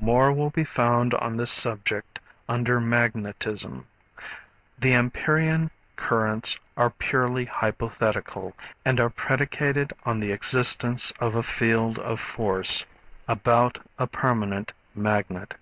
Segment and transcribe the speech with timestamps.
[0.00, 3.86] More will be found on this subject under Magnetism.
[4.80, 12.00] The Ampérian currents are purely hypothetical and are predicated on the existence of a field
[12.00, 12.84] of force
[13.28, 15.54] about a permanent magnet.